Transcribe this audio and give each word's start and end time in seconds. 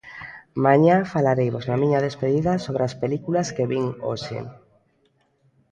Mañá 0.65 0.97
falareivos 1.13 1.63
na 1.65 1.79
miña 1.81 2.03
despedida 2.07 2.53
sobre 2.65 2.83
as 2.87 2.97
películas 3.03 3.47
que 3.55 3.69
vin 3.71 3.85
hoxe. 4.07 4.37